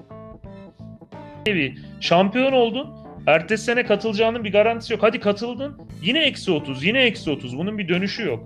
[2.00, 2.88] Şampiyon oldun.
[3.27, 5.03] Ertesi sene katılacağının bir garantisi yok.
[5.03, 5.79] Hadi katıldın.
[6.03, 6.85] Yine eksi 30.
[6.85, 7.59] Yine eksi 30.
[7.59, 8.44] Bunun bir dönüşü yok.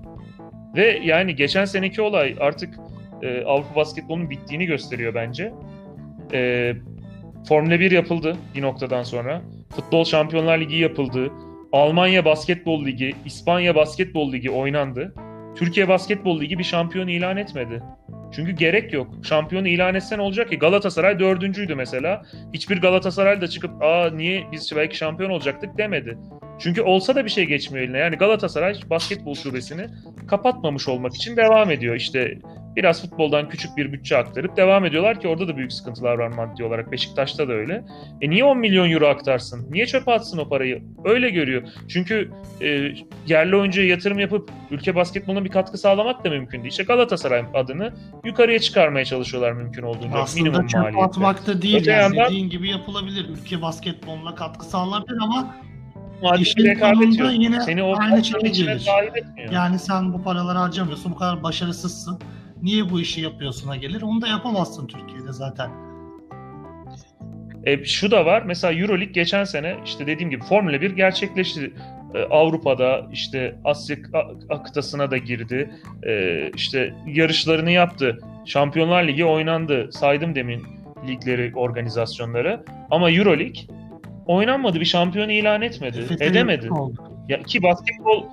[0.76, 2.74] Ve yani geçen seneki olay artık
[3.22, 5.52] e, Avrupa basketbolunun bittiğini gösteriyor bence.
[6.32, 6.72] E,
[7.48, 9.42] Formula 1 yapıldı bir noktadan sonra.
[9.70, 11.32] Futbol Şampiyonlar Ligi yapıldı.
[11.72, 15.14] Almanya Basketbol Ligi, İspanya Basketbol Ligi oynandı.
[15.58, 17.82] Türkiye Basketbol Ligi bir şampiyon ilan etmedi.
[18.32, 19.14] Çünkü gerek yok.
[19.22, 22.22] Şampiyonu ilan etsen olacak ki Galatasaray dördüncüydü mesela.
[22.54, 26.18] Hiçbir Galatasaray da çıkıp aa niye biz belki şampiyon olacaktık demedi.
[26.58, 27.98] Çünkü olsa da bir şey geçmiyor eline.
[27.98, 29.86] Yani Galatasaray basketbol şubesini
[30.28, 31.96] kapatmamış olmak için devam ediyor.
[31.96, 32.38] İşte
[32.78, 36.64] biraz futboldan küçük bir bütçe aktarıp devam ediyorlar ki orada da büyük sıkıntılar var maddi
[36.64, 36.92] olarak.
[36.92, 37.84] Beşiktaş'ta da öyle.
[38.20, 39.66] E niye 10 milyon euro aktarsın?
[39.70, 40.82] Niye çöpe atsın o parayı?
[41.04, 41.62] Öyle görüyor.
[41.88, 42.92] Çünkü e,
[43.26, 46.70] yerli oyuncuya yatırım yapıp ülke basketboluna bir katkı sağlamak da mümkün değil.
[46.70, 47.92] İşte Galatasaray adını
[48.24, 50.18] yukarıya çıkarmaya çalışıyorlar mümkün olduğunca.
[50.18, 51.04] Aslında minimum çöp maliyetle.
[51.04, 51.76] atmak da değil.
[51.80, 52.02] Öte yani.
[52.16, 53.26] yandan- Dediğin gibi yapılabilir.
[53.28, 55.54] Ülke basketboluna katkı sağlanabilir ama
[56.22, 57.30] Maddi rekabet yok.
[57.32, 58.22] yine Seni o aynı
[59.18, 59.52] etmiyor.
[59.52, 61.12] yani sen bu paraları harcamıyorsun.
[61.12, 62.18] Bu kadar başarısızsın.
[62.62, 64.02] Niye bu işi yapıyorsun'a gelir.
[64.02, 65.70] Onu da yapamazsın Türkiye'de zaten.
[67.64, 68.42] E, şu da var.
[68.46, 71.72] Mesela EuroLeague geçen sene işte dediğim gibi Formula 1 gerçekleşti.
[72.14, 73.96] E, Avrupa'da işte Asya
[74.64, 75.70] kıtasına da girdi.
[76.06, 78.18] E, işte yarışlarını yaptı.
[78.44, 79.88] Şampiyonlar Ligi oynandı.
[79.92, 80.62] Saydım demin
[81.08, 82.64] ligleri, organizasyonları.
[82.90, 83.62] Ama EuroLeague
[84.26, 84.80] oynanmadı.
[84.80, 85.98] Bir şampiyon ilan etmedi.
[85.98, 86.70] EFT Edemedi.
[86.70, 87.17] oldu.
[87.28, 88.24] Ya ki basketbol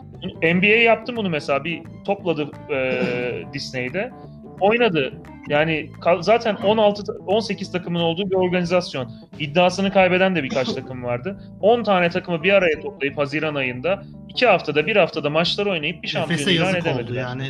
[0.43, 3.01] NBA yaptı bunu mesela bir topladı e,
[3.53, 4.11] Disney'de.
[4.59, 5.13] Oynadı.
[5.49, 9.11] Yani zaten 16 ta- 18 takımın olduğu bir organizasyon.
[9.39, 11.39] İddiasını kaybeden de birkaç takım vardı.
[11.61, 16.07] 10 tane takımı bir araya toplayıp Haziran ayında 2 haftada bir haftada maçlar oynayıp bir
[16.07, 17.21] şampiyon ilan edemediler.
[17.21, 17.47] yani.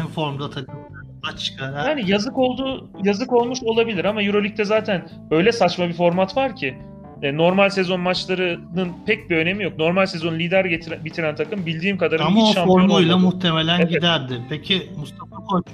[0.00, 0.74] En formda takım
[1.32, 1.60] açık.
[1.60, 6.56] Yani, Yani yazık oldu, yazık olmuş olabilir ama EuroLeague'de zaten öyle saçma bir format var
[6.56, 6.74] ki
[7.32, 9.78] normal sezon maçlarının pek bir önemi yok.
[9.78, 13.34] Normal sezon lider getiren, bitiren takım bildiğim kadarıyla ama hiç o şampiyon formuyla olmadı.
[13.34, 13.90] muhtemelen Evet.
[13.90, 14.40] giderdi.
[14.48, 15.64] Peki Mustafa Koç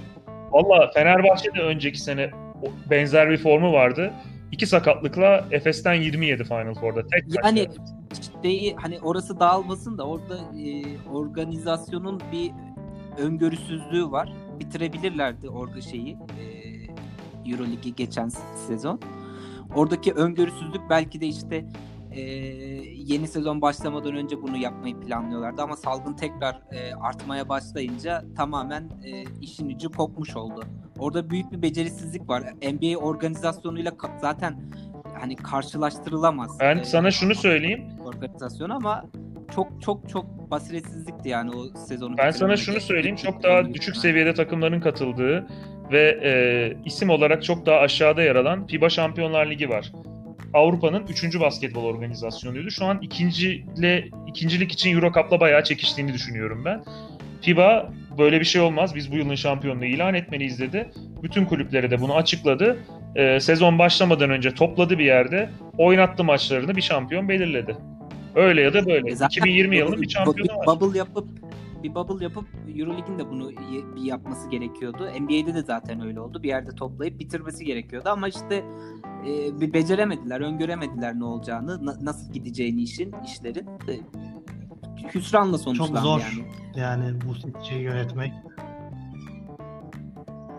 [0.53, 2.31] Valla Fenerbahçe'de önceki sene
[2.63, 4.13] o- benzer bir formu vardı.
[4.53, 7.03] İki sakatlıkla Efes'ten 27 Final Four'da.
[7.07, 7.67] Tek Yani
[8.43, 10.83] şey hani orası dağılmasın da orada e,
[11.13, 12.51] organizasyonun bir
[13.23, 14.33] öngörüsüzlüğü var.
[14.61, 18.31] Bitirebilirlerdi orada şeyi e, Euroligi geçen
[18.69, 19.01] sezon.
[19.77, 21.65] Oradaki öngörüsüzlük belki de işte
[22.13, 22.21] e,
[22.95, 29.25] yeni sezon başlamadan önce bunu yapmayı planlıyorlardı ama salgın tekrar e, artmaya başlayınca tamamen e,
[29.41, 30.65] işin ucu kopmuş oldu.
[30.99, 32.43] Orada büyük bir becerisizlik var.
[32.73, 34.61] NBA organizasyonuyla ka- zaten
[35.21, 36.57] hani karşılaştırılamaz.
[36.61, 37.85] Ben e, sana şunu söyleyeyim.
[38.05, 39.05] organizasyon ama
[39.55, 42.17] çok çok çok basiretsizlikti yani o sezonu.
[42.19, 43.17] Ben sana şunu söyleyeyim.
[43.17, 45.47] Çok daha düşük seviyede takımların katıldığı
[45.93, 46.33] ve e,
[46.85, 49.93] isim olarak çok daha aşağıda yer alan FIBA Şampiyonlar Ligi var.
[50.55, 51.41] Avrupa'nın 3.
[51.41, 52.71] basketbol organizasyonuydu.
[52.71, 56.85] Şu an ikinciyle, ikincilik için Euro Cup'la bayağı çekiştiğini düşünüyorum ben.
[57.43, 58.95] FIBA böyle bir şey olmaz.
[58.95, 60.91] Biz bu yılın şampiyonluğu ilan etmeliyiz dedi.
[61.23, 62.79] Bütün kulüplere de bunu açıkladı.
[63.17, 65.51] E, sezon başlamadan önce topladı bir yerde.
[65.79, 67.77] Oynattı maçlarını bir şampiyon belirledi.
[68.35, 69.17] Öyle ya da böyle.
[69.17, 70.67] Zaten 2020 yılının bir şampiyonu var.
[70.67, 71.29] Bubble yapıp
[71.83, 72.45] bir bubble yapıp
[72.77, 73.51] Euroleague'in de bunu
[73.97, 75.09] bir yapması gerekiyordu.
[75.21, 76.43] NBA'de de zaten öyle oldu.
[76.43, 78.65] Bir yerde toplayıp bitirmesi gerekiyordu ama işte
[79.27, 83.67] e, bir beceremediler, öngöremediler ne olacağını, na- nasıl gideceğini işin, işlerin.
[83.67, 84.01] E,
[85.15, 86.49] hüsranla sonuçlandı çok zor yani.
[86.77, 88.33] yani bu şeyi yönetmek.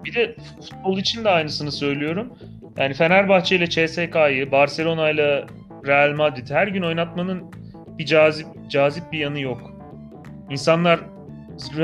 [0.05, 2.34] Bir de futbol için de aynısını söylüyorum.
[2.77, 5.45] Yani Fenerbahçe ile CSK'yı, Barcelona ile
[5.86, 7.43] Real Madrid her gün oynatmanın
[7.97, 9.70] bir cazip cazip bir yanı yok.
[10.51, 10.99] İnsanlar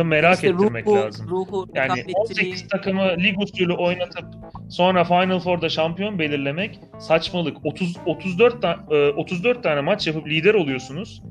[0.06, 1.28] merak İşte ettirmek ruhu, lazım.
[1.30, 4.26] Ruhu, Yani rekabetçiliği- 18 takımı lig usulü oynatıp
[4.70, 7.58] sonra Final Four'da şampiyon belirlemek saçmalık.
[7.66, 11.22] 30 34 ta- e, 34 tane maç yapıp lider oluyorsunuz.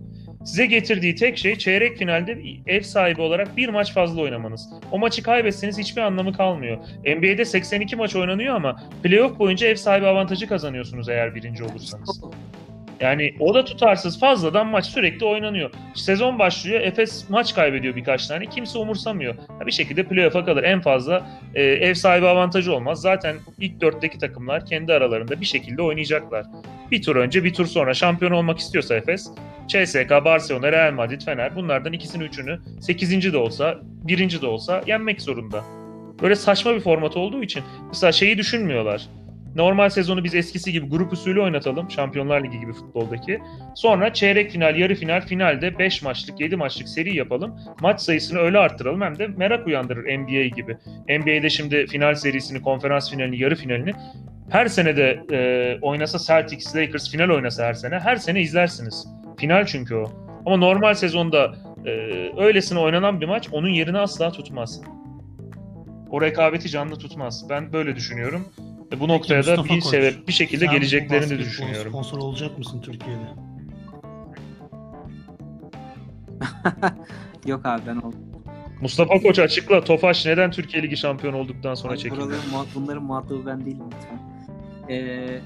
[0.44, 4.68] Size getirdiği tek şey çeyrek finalde ev sahibi olarak bir maç fazla oynamanız.
[4.92, 6.78] O maçı kaybetseniz hiçbir anlamı kalmıyor.
[7.04, 12.22] NBA'de 82 maç oynanıyor ama playoff boyunca ev sahibi avantajı kazanıyorsunuz eğer birinci olursanız.
[13.00, 15.70] Yani o da tutarsız fazladan maç sürekli oynanıyor.
[15.94, 19.34] Sezon başlıyor Efes maç kaybediyor birkaç tane kimse umursamıyor.
[19.66, 20.62] Bir şekilde playoff'a kalır.
[20.62, 23.00] En fazla e, ev sahibi avantajı olmaz.
[23.00, 26.46] Zaten ilk dörtteki takımlar kendi aralarında bir şekilde oynayacaklar.
[26.90, 29.30] Bir tur önce bir tur sonra şampiyon olmak istiyorsa Efes
[29.68, 33.32] CSK, Barcelona, Real Madrid, Fener bunlardan ikisini üçünü 8.
[33.32, 35.64] de olsa, birinci de olsa yenmek zorunda.
[36.22, 39.08] Böyle saçma bir format olduğu için mesela şeyi düşünmüyorlar.
[39.56, 41.90] Normal sezonu biz eskisi gibi grup usulü oynatalım.
[41.90, 43.38] Şampiyonlar Ligi gibi futboldaki.
[43.74, 47.54] Sonra çeyrek final, yarı final, finalde 5 maçlık, 7 maçlık seri yapalım.
[47.80, 50.76] Maç sayısını öyle arttıralım hem de merak uyandırır NBA gibi.
[51.08, 53.92] NBA'de şimdi final serisini, konferans finalini, yarı finalini
[54.50, 59.08] her sene de e, oynasa Celtics, Lakers final oynasa her sene her sene izlersiniz.
[59.38, 60.04] Final çünkü o.
[60.46, 61.54] Ama normal sezonda
[61.86, 61.90] e,
[62.38, 64.80] öylesine oynanan bir maç onun yerini asla tutmaz.
[66.10, 67.46] O rekabeti canlı tutmaz.
[67.50, 68.48] Ben böyle düşünüyorum.
[68.92, 71.90] Ve bu noktaya da Mustafa bir Koç, sebep bir şekilde Sen geleceklerini de düşünüyorum.
[71.92, 73.22] Sponsor olacak mısın Türkiye'de?
[77.46, 78.20] Yok abi ben oldum.
[78.80, 79.84] Mustafa Koç açıkla.
[79.84, 82.20] Tofaş neden Türkiye Ligi şampiyonu olduktan sonra Ay, çekildi?
[82.20, 84.20] buraların muha- bunların muhatabı ben değilim lütfen.
[84.94, 85.40] Ee,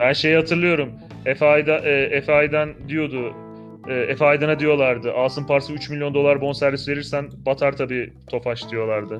[0.00, 0.92] Ben şeyi hatırlıyorum.
[1.26, 3.34] Efe, Ayda, e, Efe Aydan diyordu.
[3.88, 5.12] E, Efe Aydan'a diyorlardı.
[5.12, 9.18] Asım Pars'a 3 milyon dolar bonservis verirsen batar tabii Tofaş diyorlardı.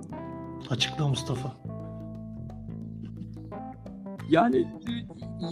[0.70, 1.56] Açıkla Mustafa.
[4.28, 4.66] Yani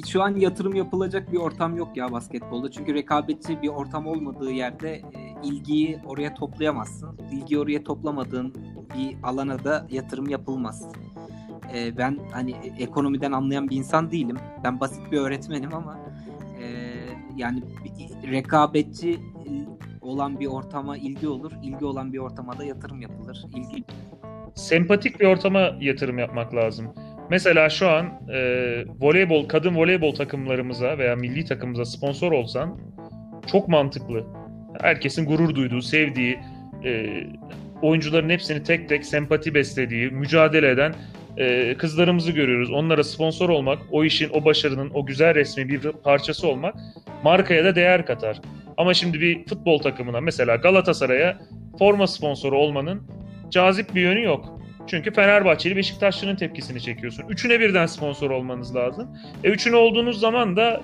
[0.08, 2.70] şu an yatırım yapılacak bir ortam yok ya basketbolda.
[2.70, 5.02] Çünkü rekabetçi bir ortam olmadığı yerde e,
[5.44, 7.18] ilgiyi oraya toplayamazsın.
[7.32, 8.54] İlgiyi oraya toplamadığın
[8.98, 10.88] bir alana da yatırım yapılmaz.
[11.74, 14.36] E, ben hani e- ekonomiden anlayan bir insan değilim.
[14.64, 15.98] Ben basit bir öğretmenim ama
[17.36, 17.62] yani
[18.30, 19.20] rekabetçi
[20.00, 21.52] olan bir ortama ilgi olur.
[21.62, 23.44] İlgi olan bir ortama da yatırım yapılır.
[23.54, 23.84] İlgi
[24.54, 26.94] Sempatik bir ortama yatırım yapmak lazım.
[27.30, 28.38] Mesela şu an e,
[29.00, 32.78] voleybol, kadın voleybol takımlarımıza veya milli takımımıza sponsor olsan
[33.52, 34.24] çok mantıklı.
[34.80, 36.38] Herkesin gurur duyduğu, sevdiği,
[36.84, 37.06] e,
[37.82, 40.94] oyuncuların hepsini tek tek sempati beslediği, mücadele eden
[41.36, 42.70] e, kızlarımızı görüyoruz.
[42.70, 46.74] Onlara sponsor olmak, o işin, o başarının, o güzel resmi bir parçası olmak
[47.24, 48.40] markaya da değer katar.
[48.76, 51.38] Ama şimdi bir futbol takımına mesela Galatasaray'a
[51.78, 53.02] forma sponsoru olmanın
[53.50, 54.55] cazip bir yönü yok.
[54.86, 57.24] Çünkü Fenerbahçeli Beşiktaşlı'nın tepkisini çekiyorsun.
[57.28, 59.08] Üçüne birden sponsor olmanız lazım.
[59.44, 60.82] E üçüne olduğunuz zaman da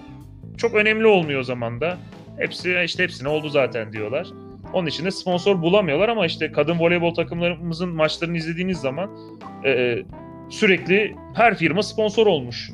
[0.57, 1.99] çok önemli olmuyor o zaman da.
[2.39, 4.27] Hepsi işte hepsine oldu zaten diyorlar.
[4.73, 9.11] Onun için de sponsor bulamıyorlar ama işte kadın voleybol takımlarımızın maçlarını izlediğiniz zaman
[9.65, 9.99] e,
[10.51, 12.71] sürekli her firma sponsor olmuş.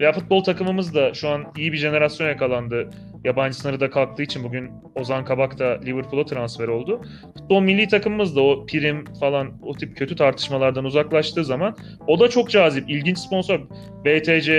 [0.00, 2.90] Veya futbol takımımız da şu an iyi bir jenerasyon yakalandı.
[3.24, 7.00] Yabancı sınırı da kalktığı için bugün Ozan Kabak da Liverpool'a transfer oldu.
[7.38, 12.28] Futbol milli takımımız da o prim falan o tip kötü tartışmalardan uzaklaştığı zaman o da
[12.28, 13.60] çok cazip, ilginç sponsor.
[14.04, 14.52] BTC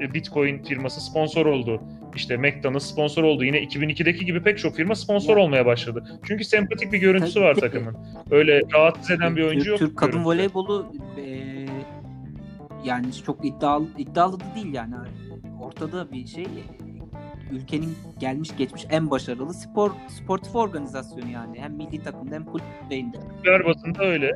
[0.00, 1.80] e, Bitcoin firması sponsor oldu.
[2.16, 3.44] İşte McDonald's sponsor oldu.
[3.44, 5.42] Yine 2002'deki gibi pek çok firma sponsor Ya.
[5.42, 6.04] olmaya başladı.
[6.26, 7.96] Çünkü sempatik bir görüntüsü Tabii, var takımın.
[8.30, 9.78] Öyle rahatsız eden bir oyuncu Türk, yok.
[9.78, 10.28] Türk kadın görüntüde.
[10.28, 11.24] voleybolu e,
[12.84, 14.94] yani çok iddialı iddialı da değil yani
[15.60, 16.46] ortada bir şey
[17.52, 23.16] ülkenin gelmiş geçmiş en başarılı spor sportif organizasyonu yani hem milli takımda hem kulüp düzeyinde.
[23.20, 24.30] Kulüpler bazında öyle.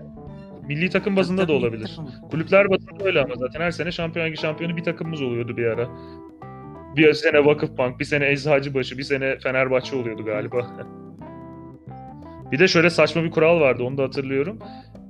[0.68, 1.86] Milli takım bazında da Tabii, milli olabilir.
[1.96, 2.28] takım.
[2.30, 5.88] Kulüpler bazında öyle ama zaten her sene şampiyon ligi şampiyonu bir takımımız oluyordu bir ara.
[6.96, 10.66] Bir sene Vakıfbank, bir sene Eczacıbaşı, bir sene Fenerbahçe oluyordu galiba.
[12.52, 14.58] bir de şöyle saçma bir kural vardı onu da hatırlıyorum.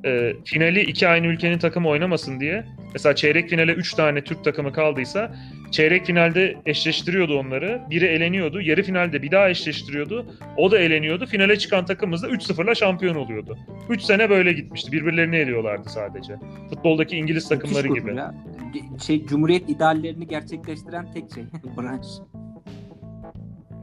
[0.06, 2.64] Ee, finali iki aynı ülkenin takımı oynamasın diye.
[2.92, 5.34] Mesela çeyrek finale 3 tane Türk takımı kaldıysa
[5.70, 7.82] çeyrek finalde eşleştiriyordu onları.
[7.90, 8.60] Biri eleniyordu.
[8.60, 10.26] Yarı finalde bir daha eşleştiriyordu.
[10.56, 11.26] O da eleniyordu.
[11.26, 13.58] Finale çıkan takımımız da 3-0'la şampiyon oluyordu.
[13.88, 14.92] 3 sene böyle gitmişti.
[14.92, 16.34] Birbirlerini eliyorlardı sadece.
[16.70, 18.16] Futboldaki İngiliz takımları gibi.
[18.16, 18.34] ya.
[19.06, 21.44] Şey Cumhuriyet ideallerini gerçekleştiren tek şey
[21.78, 22.06] branş.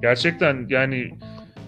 [0.01, 1.11] Gerçekten yani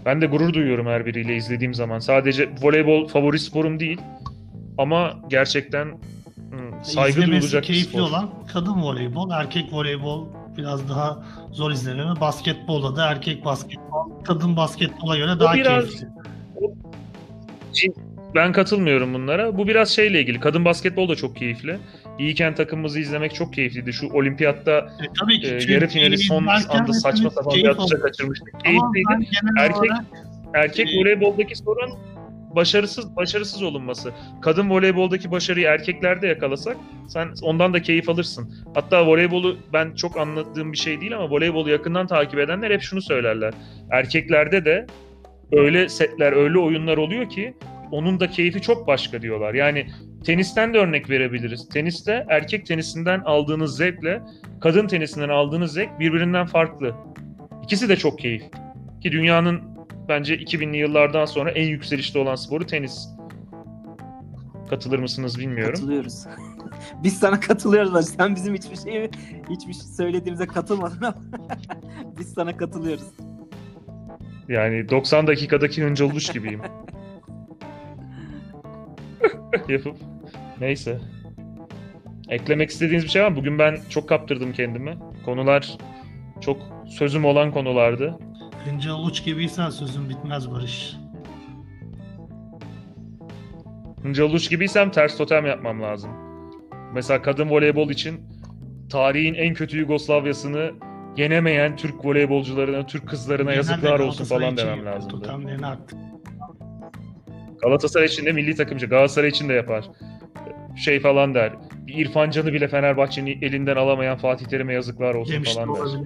[0.05, 1.99] ben de gurur duyuyorum her biriyle izlediğim zaman.
[1.99, 4.01] Sadece voleybol favori sporum değil
[4.77, 7.99] ama gerçekten hmm, saygı İzlemesi duyulacak bir keyifli spor.
[7.99, 12.21] olan kadın voleybol, erkek voleybol biraz daha zor izlenir.
[12.21, 16.07] Basketbolda da erkek basketbol, kadın basketbola göre daha biraz- keyifli.
[18.35, 19.57] Ben katılmıyorum bunlara.
[19.57, 20.39] Bu biraz şeyle ilgili.
[20.39, 21.77] Kadın basketbol da çok keyifli.
[22.19, 23.93] İyiyken takımımızı izlemek çok keyifliydi.
[23.93, 28.59] Şu olimpiyatta E, tabii ki e, yarı finali son anda saçma sapan bir atışa kaçırmıştık.
[28.63, 29.27] Keyifliydi.
[29.59, 30.05] Erkek- olarak
[30.53, 31.93] Erkek Ee, voleyboldaki sorun
[32.55, 34.11] başarısız başarısız olunması.
[34.41, 38.53] Kadın voleyboldaki başarıyı erkeklerde yakalasak sen ondan da keyif alırsın.
[38.73, 43.01] Hatta voleybolu ben çok anladığım bir şey değil ama voleybolu yakından takip edenler hep şunu
[43.01, 43.53] söylerler.
[43.91, 44.85] Erkeklerde de
[45.51, 47.53] öyle setler, öyle oyunlar oluyor ki
[47.91, 49.53] onun da keyfi çok başka diyorlar.
[49.53, 49.87] Yani
[50.25, 51.69] tenisten de örnek verebiliriz.
[51.69, 54.21] Teniste erkek tenisinden aldığınız zevkle
[54.61, 56.95] kadın tenisinden aldığınız zevk birbirinden farklı.
[57.63, 58.43] İkisi de çok keyif.
[59.01, 59.74] Ki dünyanın
[60.09, 63.09] bence 2000'li yıllardan sonra en yükselişte olan sporu tenis.
[64.69, 65.73] Katılır mısınız bilmiyorum.
[65.73, 66.25] Katılıyoruz.
[67.03, 68.07] Biz sana katılıyoruz Hacı.
[68.07, 69.09] Sen bizim hiçbir şey
[69.49, 71.15] hiçbir şey söylediğimize katılmadın ama
[72.19, 73.05] biz sana katılıyoruz.
[74.47, 76.61] Yani 90 dakikadaki Hıncal Uluç gibiyim.
[79.67, 79.97] Yapıp.
[80.59, 80.99] Neyse.
[82.29, 83.35] Eklemek istediğiniz bir şey var mı?
[83.35, 84.97] Bugün ben çok kaptırdım kendimi.
[85.25, 85.77] Konular
[86.41, 86.57] çok
[86.87, 88.19] sözüm olan konulardı.
[88.65, 90.95] Hınca uç gibiysen sözün bitmez Barış.
[94.03, 96.11] Hıncal Uluç gibiysem ters totem yapmam lazım.
[96.93, 98.21] Mesela kadın voleybol için
[98.89, 100.71] tarihin en kötü Yugoslavyasını
[101.17, 105.09] yenemeyen Türk voleybolcularına, Türk kızlarına Genelde yazıklar olsun falan demem lazım.
[105.09, 105.99] Totemlerini artık.
[107.61, 108.87] Galatasaray için de milli takımcı.
[108.87, 109.85] Galatasaray için de yapar.
[110.77, 111.53] Şey falan der.
[111.87, 115.99] Bir İrfan Can'ı bile Fenerbahçe'nin elinden alamayan Fatih Terim'e yazıklar olsun Demiş de falan der.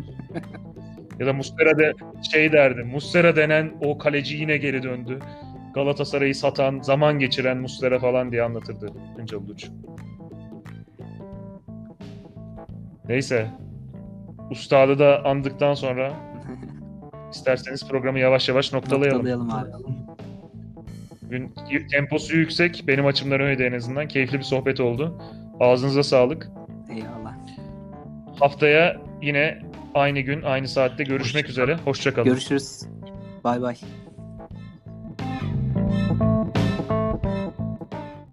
[1.19, 1.93] Ya da Muslera de
[2.31, 2.83] şey derdi.
[2.83, 5.19] Muslera denen o kaleci yine geri döndü.
[5.73, 9.69] Galatasaray'ı satan, zaman geçiren Muslera falan diye anlatırdı Hıncal Uluç.
[13.07, 13.47] Neyse.
[14.51, 16.13] Ustadı da andıktan sonra
[17.31, 19.17] isterseniz programı yavaş yavaş noktalayalım.
[19.17, 19.99] Noktalayalım abi.
[21.21, 21.53] Bugün
[21.91, 22.83] temposu yüksek.
[22.87, 24.07] Benim açımdan öyleydi en azından.
[24.07, 25.21] Keyifli bir sohbet oldu.
[25.59, 26.49] Ağzınıza sağlık.
[26.89, 27.33] Eyvallah.
[28.39, 31.77] Haftaya yine aynı gün, aynı saatte görüşmek üzere.
[31.85, 32.29] Hoşçakalın.
[32.29, 32.81] Görüşürüz.
[33.43, 33.75] Bay bay.